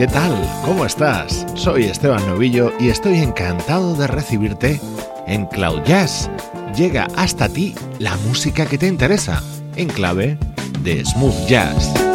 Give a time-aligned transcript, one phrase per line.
[0.00, 0.34] ¿Qué tal?
[0.64, 1.46] ¿Cómo estás?
[1.54, 4.80] Soy Esteban Novillo y estoy encantado de recibirte
[5.26, 6.30] en Cloud Jazz.
[6.74, 9.42] Llega hasta ti la música que te interesa,
[9.76, 10.38] en clave
[10.82, 12.09] de smooth jazz.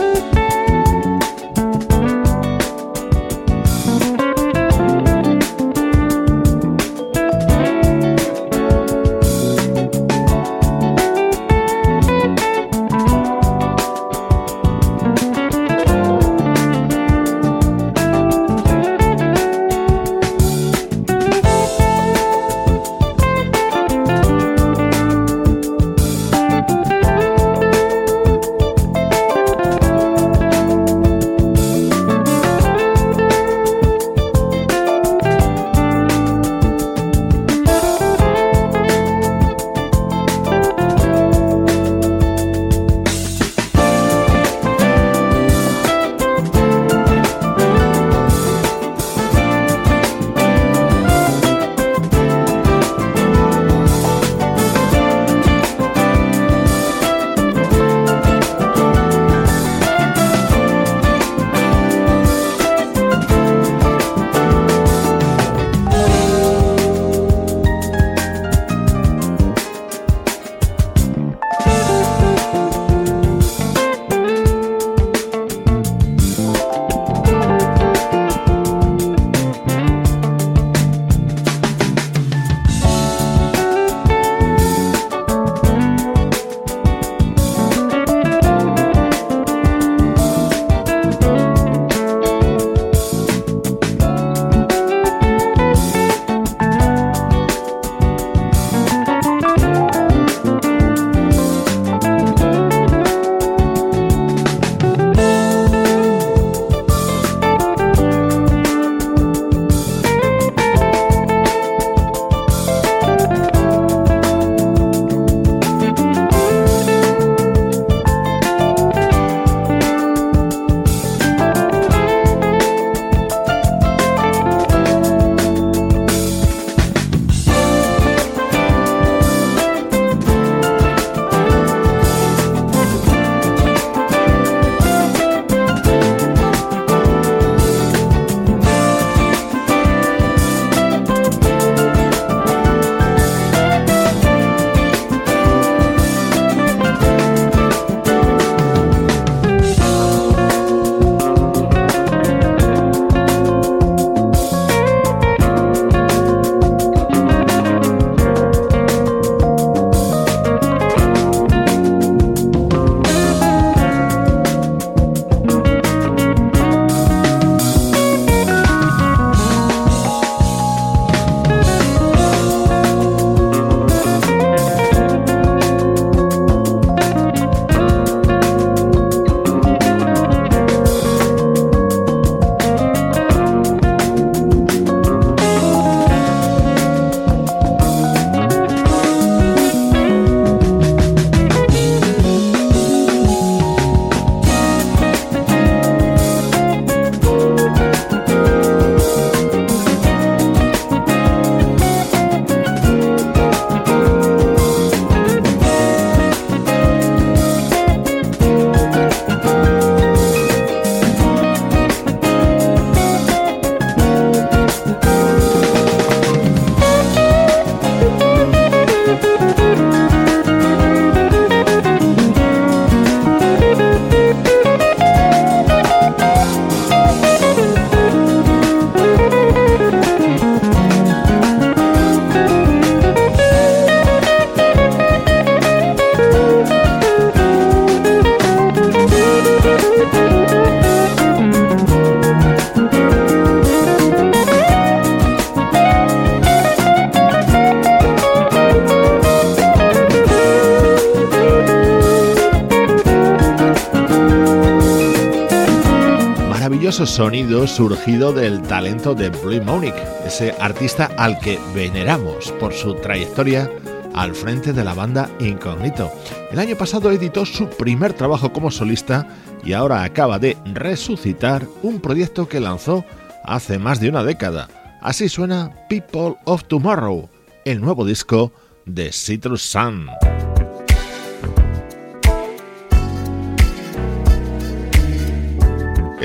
[256.86, 262.94] Maravilloso sonido surgido del talento de Blue Monique, ese artista al que veneramos por su
[262.94, 263.72] trayectoria
[264.14, 266.12] al frente de la banda Incognito.
[266.52, 269.28] El año pasado editó su primer trabajo como solista
[269.64, 273.04] y ahora acaba de resucitar un proyecto que lanzó
[273.44, 274.68] hace más de una década.
[275.02, 277.30] Así suena People of Tomorrow,
[277.66, 278.52] el nuevo disco
[278.86, 280.08] de Citrus Sun.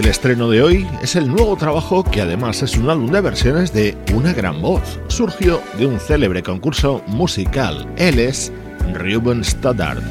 [0.00, 3.74] El estreno de hoy es el nuevo trabajo que además es un álbum de versiones
[3.74, 4.98] de Una gran voz.
[5.08, 7.86] Surgió de un célebre concurso musical.
[7.98, 8.50] Él es
[8.94, 10.02] Ruben Stoddard.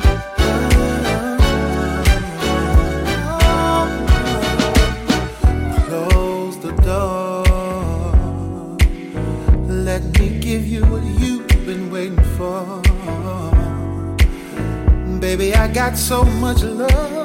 [15.96, 17.19] So much love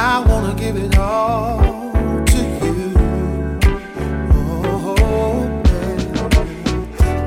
[0.00, 1.58] I wanna give it all
[2.24, 2.94] to you.
[4.32, 4.94] Oh,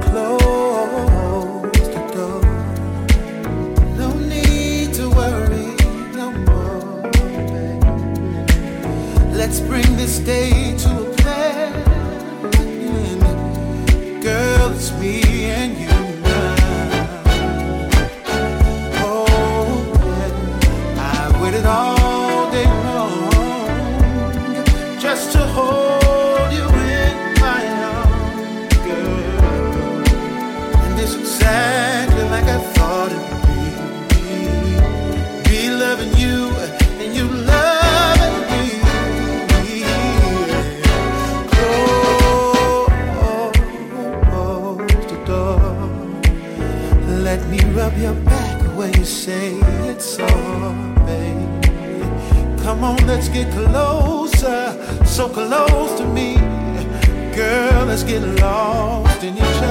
[0.03, 2.41] Close the door.
[3.97, 5.75] No need to worry
[6.15, 7.11] no more.
[9.33, 11.00] Let's bring this day to
[52.63, 56.35] Come on, let's get closer, so close to me.
[57.35, 59.70] Girl, let's get lost in each other.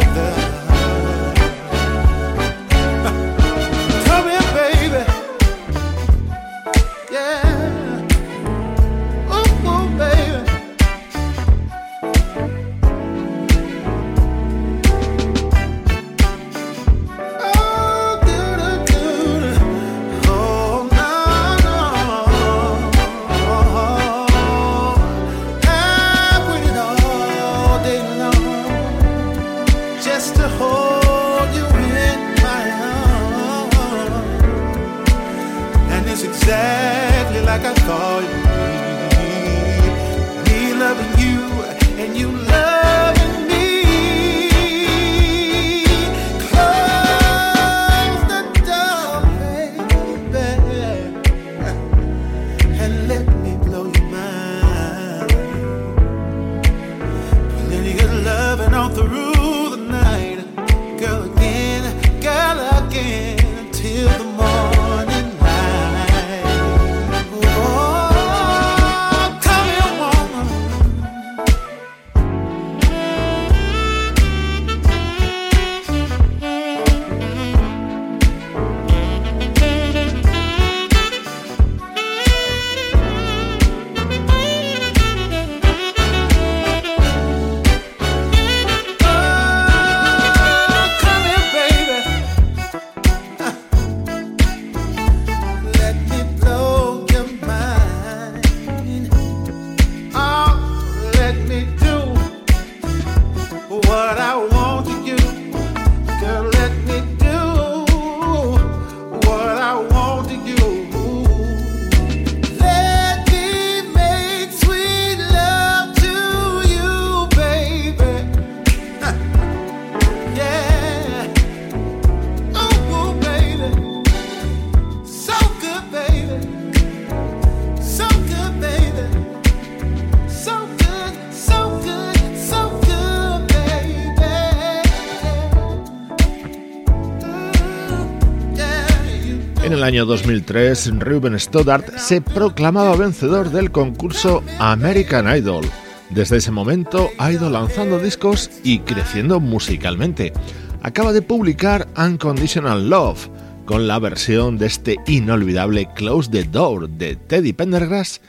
[139.90, 145.64] Año 2003, Ruben Stoddart se proclamaba vencedor del concurso American Idol.
[146.10, 150.32] Desde ese momento ha ido lanzando discos y creciendo musicalmente.
[150.80, 153.30] Acaba de publicar Unconditional Love,
[153.64, 158.20] con la versión de este inolvidable Close the Door de Teddy Pendergrass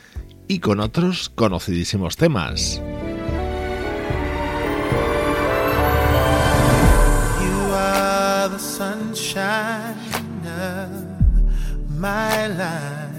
[0.47, 2.81] y con otros conocidísimos temas.
[12.01, 13.13] my life.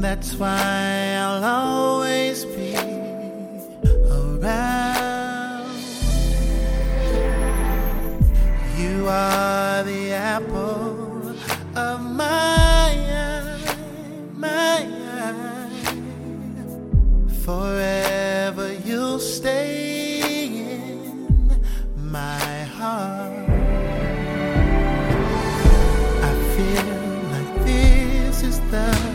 [0.00, 2.74] That's why I'll always be
[4.18, 5.68] around.
[8.78, 11.36] You are the apple
[11.76, 12.88] of my
[13.28, 13.76] eye,
[14.34, 14.88] my
[15.20, 15.68] eye.
[17.44, 20.22] Forever you'll stay
[20.72, 21.28] in
[21.96, 22.41] my
[28.72, 29.11] without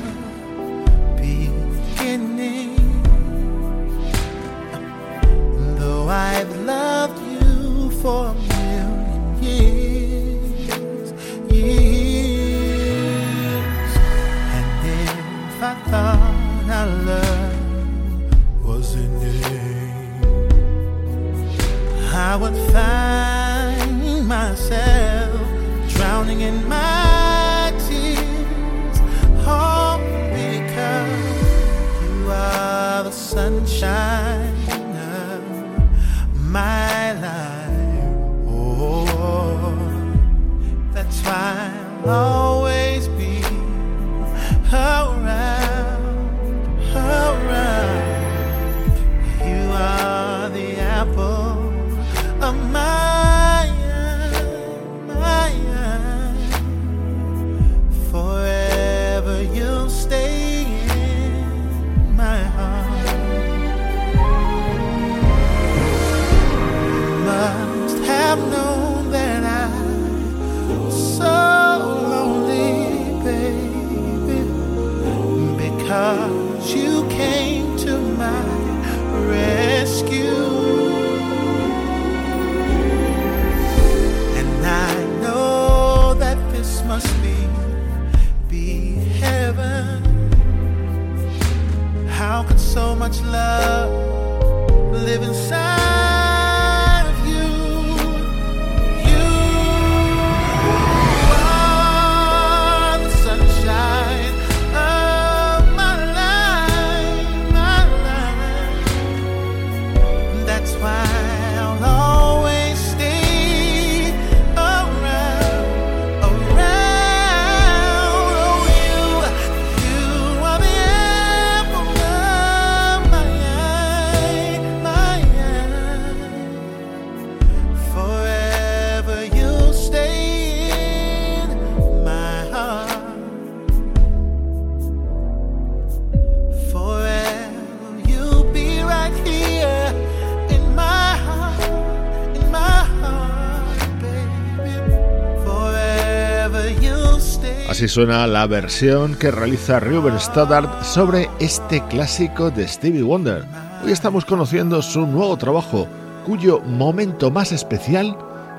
[147.87, 153.45] Suena la versión que realiza Ruben Stoddard sobre este clásico de Stevie Wonder.
[153.83, 155.87] Hoy estamos conociendo su nuevo trabajo,
[156.25, 158.17] cuyo momento más especial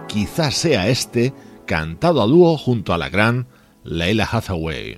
[0.08, 1.34] quizás sea este,
[1.66, 3.46] cantado a dúo junto a la gran
[3.84, 4.96] Leila Hathaway.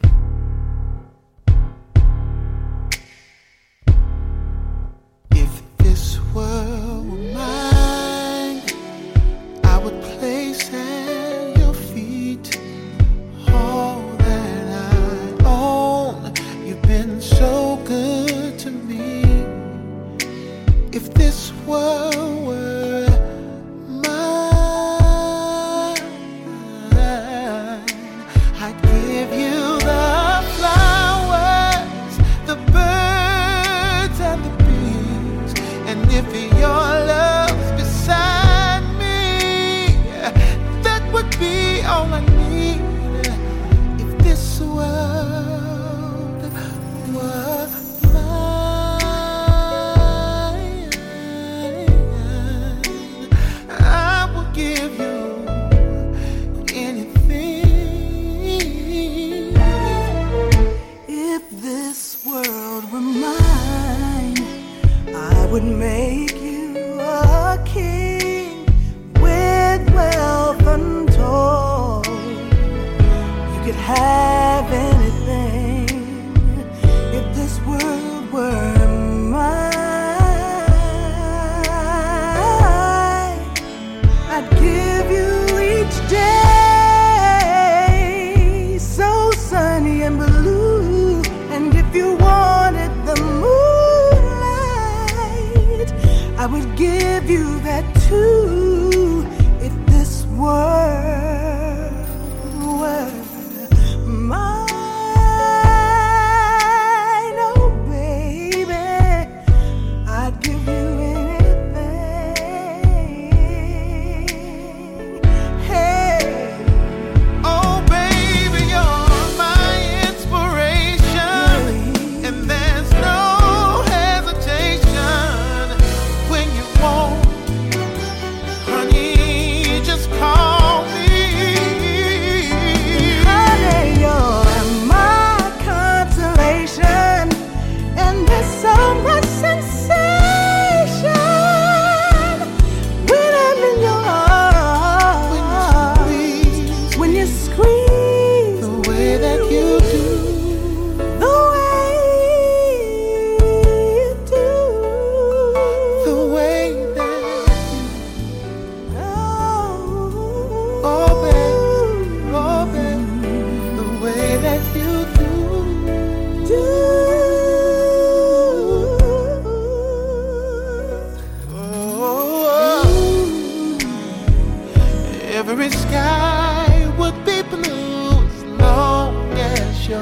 [175.51, 180.01] every sky would be blue as long as you're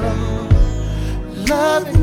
[1.47, 1.98] loving.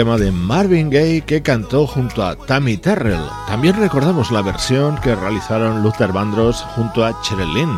[0.00, 3.20] Tema de Marvin Gaye que cantó junto a Tammy Terrell.
[3.46, 7.68] También recordamos la versión que realizaron Luther Vandross junto a Cheryl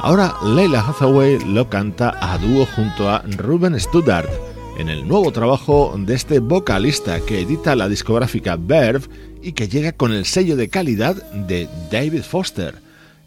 [0.00, 4.28] Ahora Leila Hathaway lo canta a dúo junto a Ruben Studdard
[4.76, 9.06] en el nuevo trabajo de este vocalista que edita la discográfica Verve
[9.40, 12.74] y que llega con el sello de calidad de David Foster.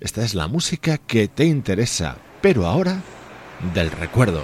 [0.01, 3.01] Esta es la música que te interesa, pero ahora
[3.73, 4.43] del recuerdo.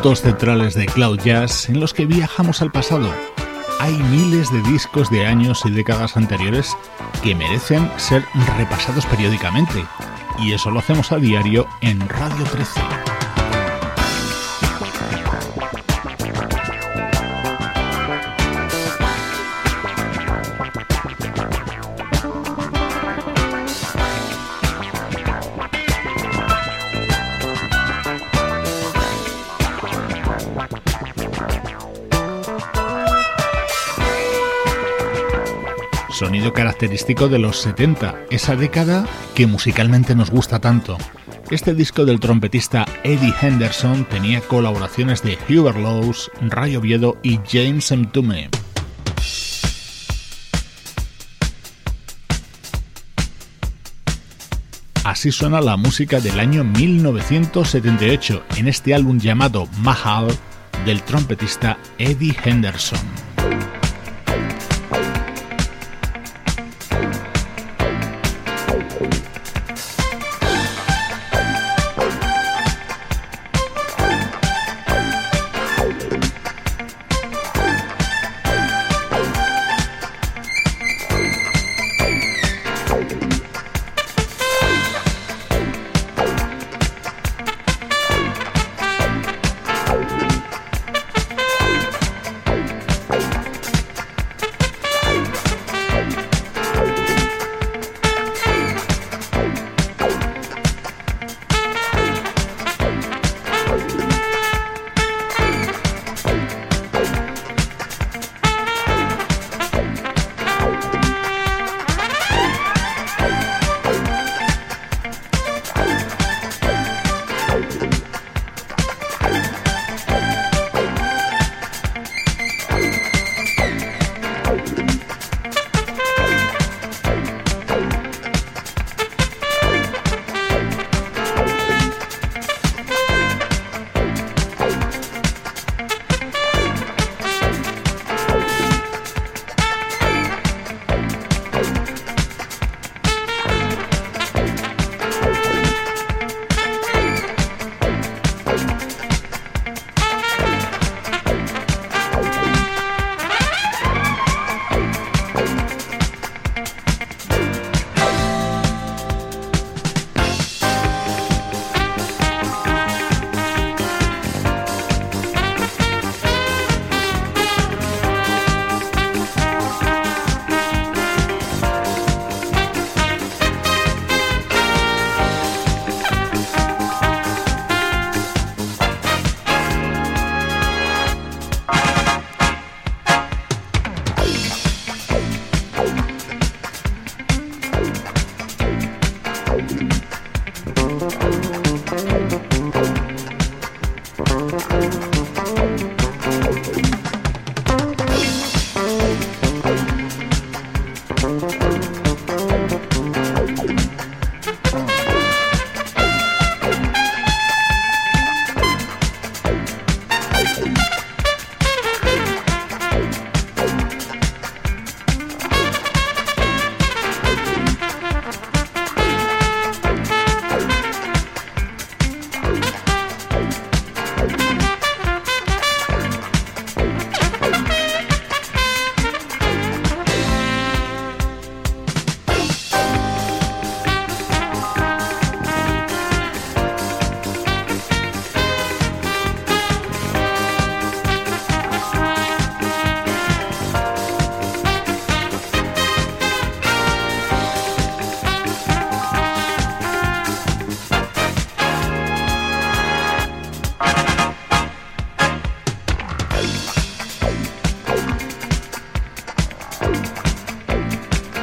[0.00, 3.12] Centrales de Cloud Jazz en los que viajamos al pasado.
[3.80, 6.74] Hay miles de discos de años y décadas anteriores
[7.22, 8.24] que merecen ser
[8.56, 9.84] repasados periódicamente,
[10.38, 12.80] y eso lo hacemos a diario en Radio 13.
[36.52, 40.96] Característico de los 70, esa década que musicalmente nos gusta tanto.
[41.50, 47.90] Este disco del trompetista Eddie Henderson tenía colaboraciones de Hubert Laws, Ray Oviedo y James
[47.90, 48.48] Mtume.
[55.02, 60.28] Así suena la música del año 1978 en este álbum llamado Mahal
[60.84, 63.29] del trompetista Eddie Henderson.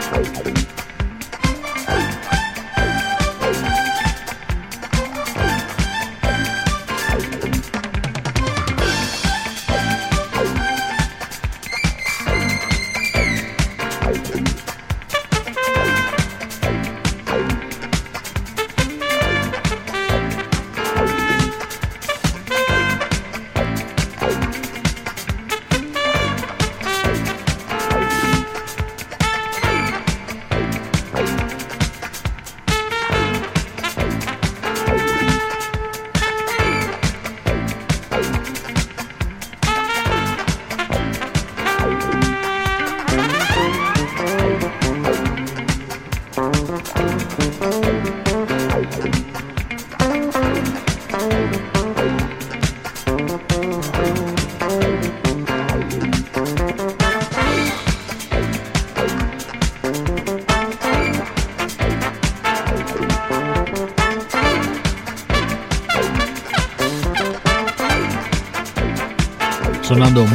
[0.09, 0.66] fighting.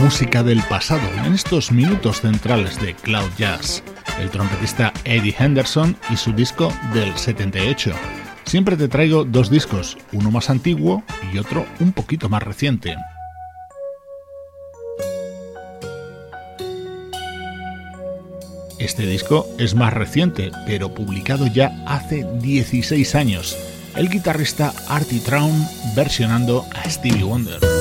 [0.03, 3.85] Música del pasado en estos minutos centrales de Cloud Jazz,
[4.19, 7.93] el trompetista Eddie Henderson y su disco del 78.
[8.45, 12.97] Siempre te traigo dos discos, uno más antiguo y otro un poquito más reciente.
[18.81, 23.57] Este disco es más reciente, pero publicado ya hace 16 años.
[23.95, 27.72] El guitarrista Artie Traum versionando a Stevie Wonder.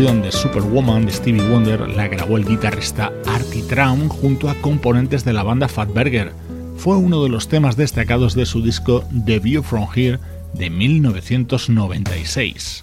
[0.00, 5.34] de Superwoman de Stevie Wonder la grabó el guitarrista Artie Traum junto a componentes de
[5.34, 6.32] la banda Fatberger.
[6.78, 10.18] Fue uno de los temas destacados de su disco The View From Here
[10.54, 12.80] de 1996.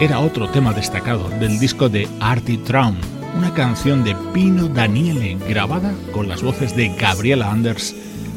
[0.00, 2.96] Era otro tema destacado del disco de Artie Traum,
[3.36, 7.96] una canción de Pino Daniele grabada con las voces de Gabriela Anders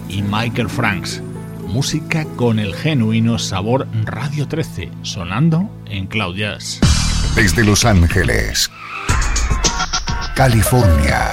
[0.09, 1.21] y Michael Franks.
[1.67, 6.37] Música con el genuino sabor Radio 13, sonando en Cloud.
[7.35, 8.69] Desde Los Ángeles,
[10.35, 11.31] California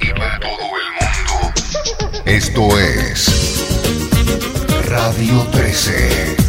[0.00, 3.66] y para todo el mundo, esto es
[4.86, 6.39] Radio 13.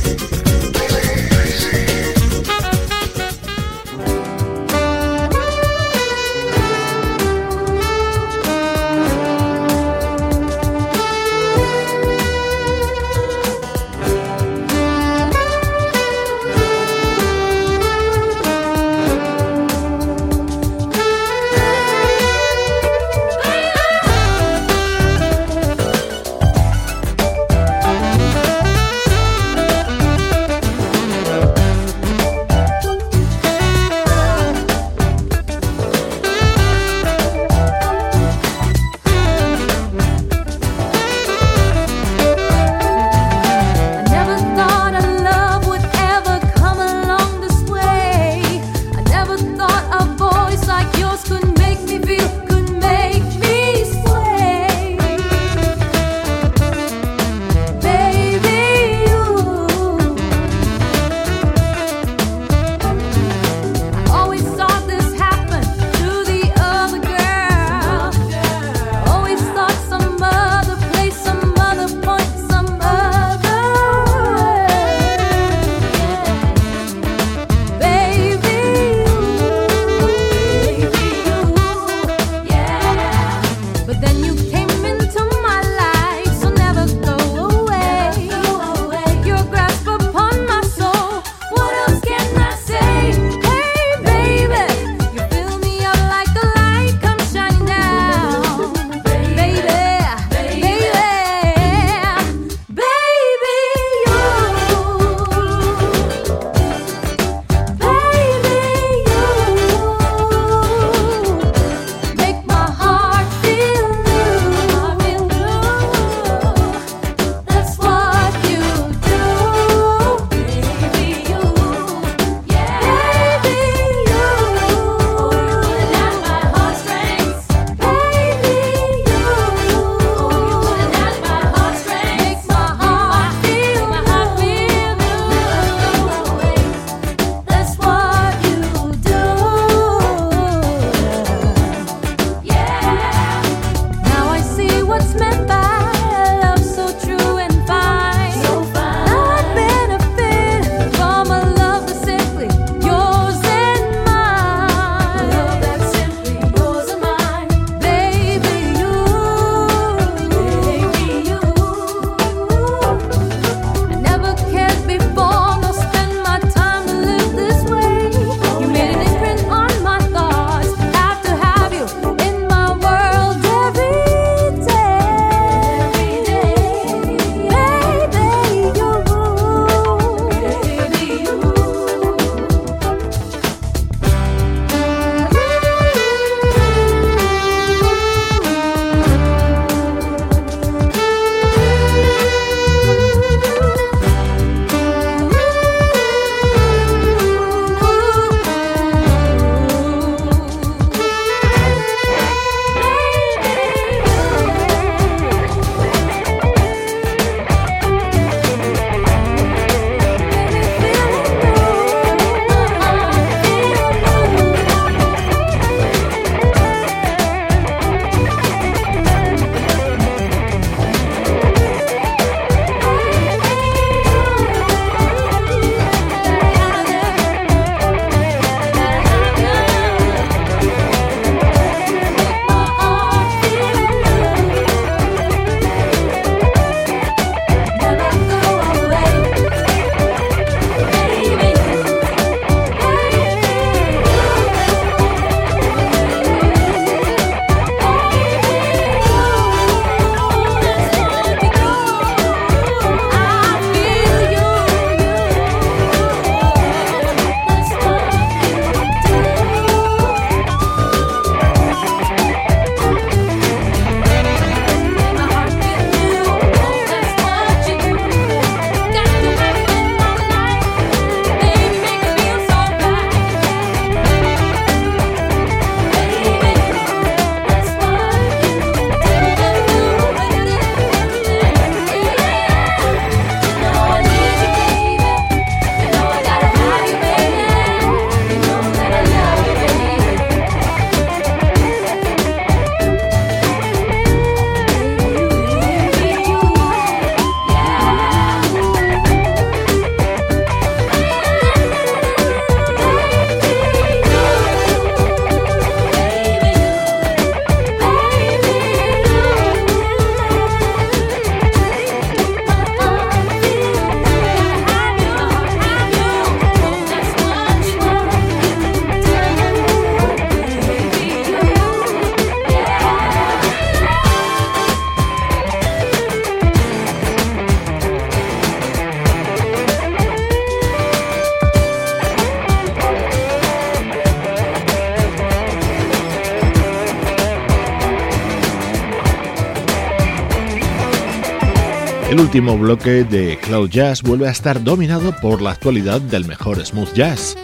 [342.31, 346.93] Último bloque de Cloud Jazz vuelve a estar dominado por la actualidad del mejor smooth
[346.93, 347.35] jazz.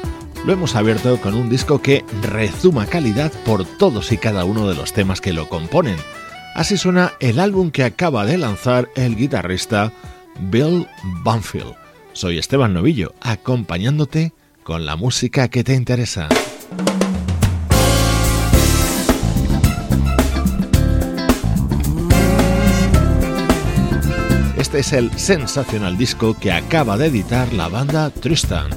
[0.46, 4.76] Lo hemos abierto con un disco que rezuma calidad por todos y cada uno de
[4.76, 5.98] los temas que lo componen.
[6.56, 9.92] Así suena el álbum que acaba de lanzar el guitarrista
[10.40, 10.88] Bill
[11.22, 11.76] Banfield.
[12.14, 14.32] Soy Esteban Novillo, acompañándote
[14.64, 16.30] con la música que te interesa.
[24.78, 28.70] Es el sensacional disco que acaba de editar la banda Tristan.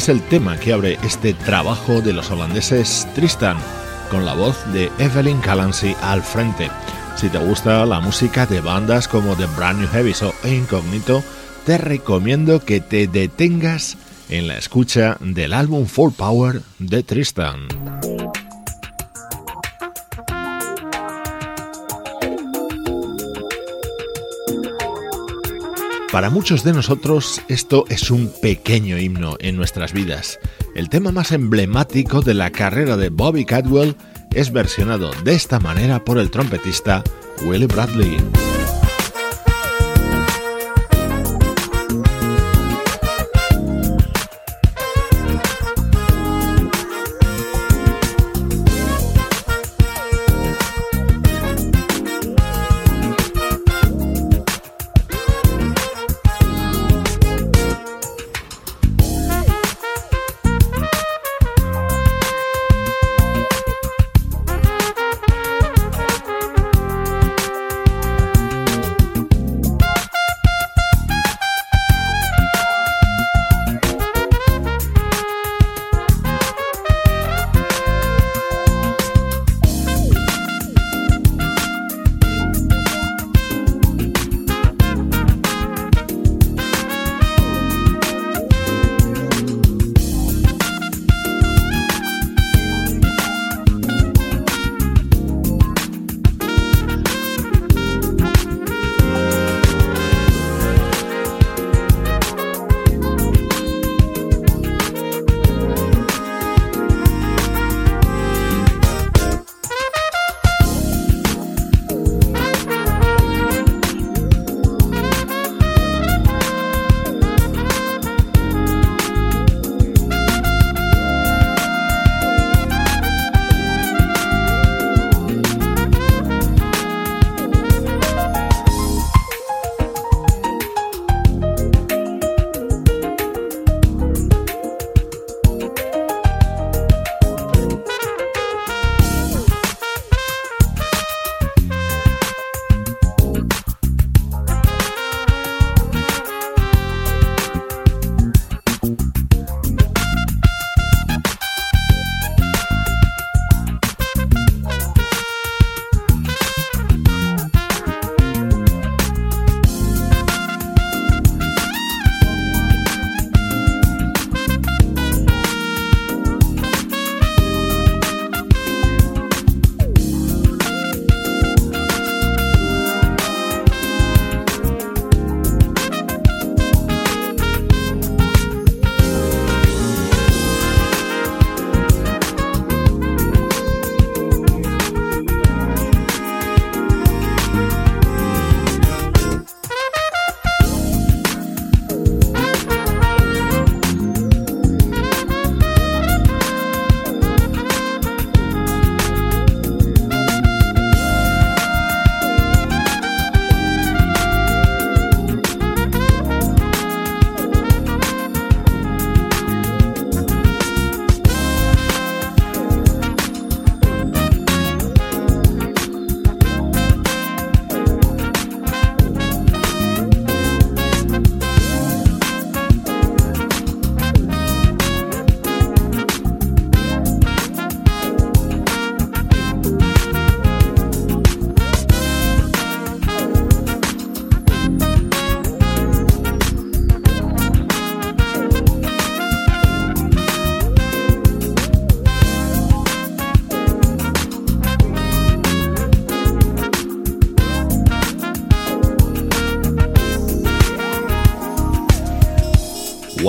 [0.00, 3.58] Es el tema que abre este trabajo de los holandeses Tristan,
[4.10, 6.70] con la voz de Evelyn Calancy al frente.
[7.16, 11.22] Si te gusta la música de bandas como The Brand New Heavies o Incognito,
[11.66, 13.98] te recomiendo que te detengas
[14.30, 17.99] en la escucha del álbum Full Power de Tristan.
[26.12, 30.40] Para muchos de nosotros esto es un pequeño himno en nuestras vidas.
[30.74, 33.94] El tema más emblemático de la carrera de Bobby Cadwell
[34.34, 37.04] es versionado de esta manera por el trompetista
[37.44, 38.16] Willie Bradley.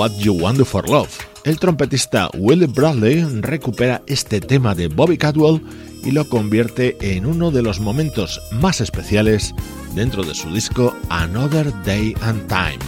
[0.02, 1.16] What You Want for Love.
[1.44, 5.62] El trompetista Willie Bradley recupera este tema de Bobby Cadwell
[6.02, 9.54] y lo convierte en uno de los momentos más especiales
[9.94, 12.80] dentro de su disco Another Day and Time.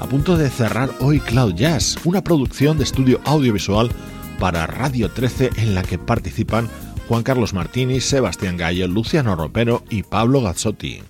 [0.00, 3.90] A punto de cerrar hoy Cloud Jazz, una producción de estudio audiovisual
[4.38, 6.68] para Radio 13 en la que participan
[7.08, 11.00] Juan Carlos Martini, Sebastián Gallo, Luciano Ropero y Pablo Gazzotti.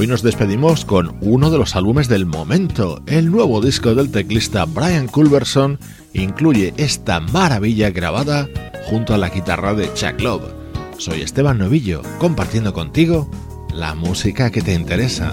[0.00, 3.02] Hoy nos despedimos con uno de los álbumes del momento.
[3.06, 5.80] El nuevo disco del teclista Brian Culberson
[6.12, 8.48] incluye esta maravilla grabada
[8.88, 10.54] junto a la guitarra de Chuck Love.
[10.98, 13.28] Soy Esteban Novillo, compartiendo contigo
[13.74, 15.32] la música que te interesa.